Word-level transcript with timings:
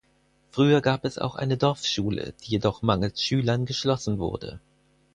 Früher 0.49 0.81
gab 0.81 1.05
es 1.05 1.19
auch 1.19 1.35
eine 1.35 1.57
Dorfschule, 1.57 2.33
die 2.41 2.49
jedoch 2.53 2.81
mangels 2.81 3.21
Schülern 3.21 3.67
geschlossen 3.67 4.17
wurde. 4.17 4.59